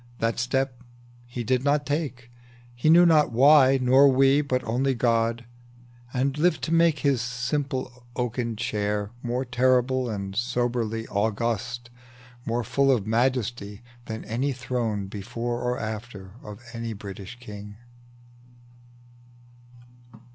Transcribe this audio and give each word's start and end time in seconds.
That 0.17 0.39
step 0.39 0.81
he 1.27 1.43
did 1.43 1.63
not 1.63 1.85
take, 1.85 2.31
He 2.73 2.89
knew 2.89 3.05
not 3.05 3.31
why, 3.31 3.77
nor 3.79 4.07
we, 4.07 4.41
but 4.41 4.63
only 4.63 4.95
God, 4.95 5.45
And 6.11 6.35
lived 6.39 6.63
to 6.63 6.73
make 6.73 7.01
his 7.01 7.21
simple 7.21 8.03
oaken 8.15 8.55
chair 8.55 9.11
More 9.21 9.45
terrible 9.45 10.09
and 10.09 10.33
grandly 10.33 11.01
beautiful, 11.03 11.65
More 12.47 12.63
full 12.63 12.91
of 12.91 13.05
majesty 13.05 13.83
than 14.05 14.25
any 14.25 14.53
throne 14.53 15.05
Before 15.05 15.61
or 15.61 15.77
after, 15.79 16.31
of 16.41 16.59
a 16.73 16.93
British 16.93 17.37
king. 17.39 17.75